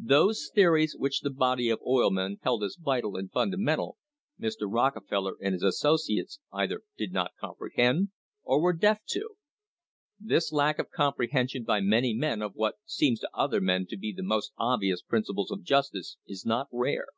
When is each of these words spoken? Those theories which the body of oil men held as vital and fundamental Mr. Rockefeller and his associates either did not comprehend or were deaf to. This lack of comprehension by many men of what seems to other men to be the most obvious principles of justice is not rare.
Those 0.00 0.50
theories 0.54 0.96
which 0.98 1.20
the 1.20 1.28
body 1.28 1.68
of 1.68 1.78
oil 1.86 2.10
men 2.10 2.38
held 2.42 2.64
as 2.64 2.78
vital 2.80 3.16
and 3.18 3.30
fundamental 3.30 3.98
Mr. 4.40 4.62
Rockefeller 4.62 5.36
and 5.42 5.52
his 5.52 5.62
associates 5.62 6.40
either 6.54 6.80
did 6.96 7.12
not 7.12 7.32
comprehend 7.38 8.08
or 8.44 8.62
were 8.62 8.72
deaf 8.72 9.04
to. 9.08 9.34
This 10.18 10.52
lack 10.52 10.78
of 10.78 10.88
comprehension 10.88 11.64
by 11.64 11.82
many 11.82 12.14
men 12.14 12.40
of 12.40 12.54
what 12.54 12.76
seems 12.86 13.20
to 13.20 13.30
other 13.34 13.60
men 13.60 13.84
to 13.90 13.98
be 13.98 14.10
the 14.14 14.22
most 14.22 14.52
obvious 14.56 15.02
principles 15.02 15.50
of 15.50 15.62
justice 15.62 16.16
is 16.26 16.46
not 16.46 16.66
rare. 16.72 17.08